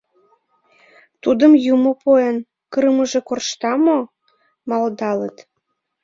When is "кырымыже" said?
2.71-3.21